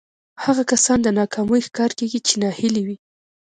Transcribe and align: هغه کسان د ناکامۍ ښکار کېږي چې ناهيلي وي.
هغه 0.43 0.63
کسان 0.71 0.97
د 1.03 1.07
ناکامۍ 1.19 1.61
ښکار 1.67 1.91
کېږي 1.99 2.19
چې 2.27 2.33
ناهيلي 2.41 2.83
وي. 2.87 2.97